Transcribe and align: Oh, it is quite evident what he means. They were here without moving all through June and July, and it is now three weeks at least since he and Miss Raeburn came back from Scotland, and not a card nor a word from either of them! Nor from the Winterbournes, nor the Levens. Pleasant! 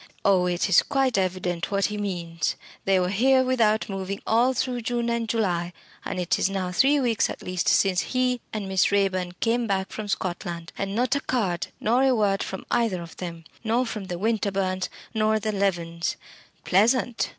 Oh, 0.25 0.47
it 0.47 0.67
is 0.67 0.81
quite 0.81 1.15
evident 1.15 1.69
what 1.69 1.85
he 1.85 1.97
means. 1.99 2.55
They 2.85 2.99
were 2.99 3.09
here 3.11 3.43
without 3.43 3.87
moving 3.87 4.19
all 4.25 4.55
through 4.55 4.81
June 4.81 5.11
and 5.11 5.29
July, 5.29 5.73
and 6.03 6.19
it 6.19 6.39
is 6.39 6.49
now 6.49 6.71
three 6.71 6.99
weeks 6.99 7.29
at 7.29 7.43
least 7.43 7.67
since 7.67 8.01
he 8.01 8.41
and 8.51 8.67
Miss 8.67 8.91
Raeburn 8.91 9.33
came 9.41 9.67
back 9.67 9.91
from 9.91 10.07
Scotland, 10.07 10.73
and 10.75 10.95
not 10.95 11.15
a 11.15 11.21
card 11.21 11.67
nor 11.79 12.01
a 12.01 12.15
word 12.15 12.41
from 12.41 12.65
either 12.71 13.03
of 13.03 13.17
them! 13.17 13.43
Nor 13.63 13.85
from 13.85 14.05
the 14.05 14.17
Winterbournes, 14.17 14.89
nor 15.13 15.37
the 15.39 15.51
Levens. 15.51 16.17
Pleasant! 16.65 17.29